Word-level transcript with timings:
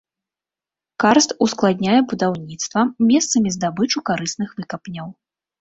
Карст 1.03 1.35
ускладняе 1.47 1.99
будаўніцтва, 2.13 2.87
месцамі 3.13 3.49
здабычу 3.57 4.07
карысных 4.09 4.49
выкапняў. 4.63 5.07